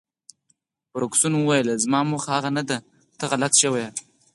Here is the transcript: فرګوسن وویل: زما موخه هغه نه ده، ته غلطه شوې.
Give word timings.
فرګوسن 0.91 1.33
وویل: 1.35 1.67
زما 1.83 1.99
موخه 2.09 2.29
هغه 2.37 2.49
نه 2.57 2.63
ده، 2.69 2.77
ته 3.17 3.23
غلطه 3.31 3.57
شوې. 3.61 3.85